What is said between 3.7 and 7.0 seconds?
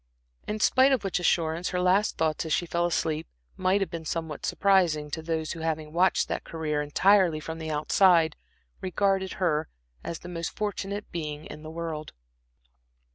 have been somewhat surprising to those who, having watched that career